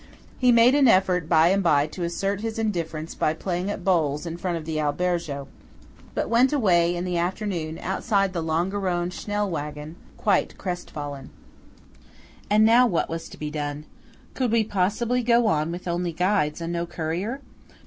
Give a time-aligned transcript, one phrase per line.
[0.39, 4.25] He made an effort by and by to assert his indifference by playing at bowls
[4.25, 5.47] in front of the albergo;
[6.15, 11.29] but went away in the afternoon outside the Longarone Schnell wagen, quite crestfallen.
[12.49, 13.85] And now what was to be done?
[14.33, 17.41] Could we possibly go on with only guides, and no courier?